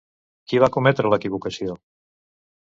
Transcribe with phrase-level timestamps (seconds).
[0.53, 1.77] Qui va cometre l'equivocació?